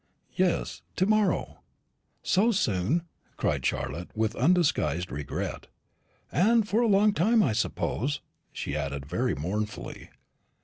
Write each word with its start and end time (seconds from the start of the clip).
"Yes, 0.33 0.81
to 0.95 1.05
morrow." 1.05 1.59
"So 2.23 2.51
soon!" 2.51 3.03
cried 3.37 3.63
Charlotte, 3.63 4.09
with 4.15 4.33
undisguised 4.35 5.11
regret; 5.11 5.67
"and 6.31 6.67
for 6.67 6.81
a 6.81 6.87
long 6.87 7.13
time, 7.13 7.43
I 7.43 7.53
suppose?" 7.53 8.19
she 8.51 8.75
added, 8.75 9.05
very 9.05 9.35
mournfully. 9.35 10.09